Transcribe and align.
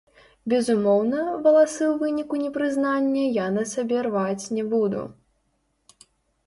Безумоўна, 0.51 1.19
валасы 1.43 1.83
ў 1.91 1.93
выніку 2.05 2.35
непрызнання 2.47 3.25
я 3.43 3.47
на 3.59 3.63
сабе 3.75 3.97
рваць 4.09 4.45
не 4.59 4.63
буду. 4.75 5.01